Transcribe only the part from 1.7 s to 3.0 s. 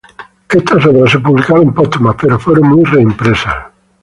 póstumas pero fueron muy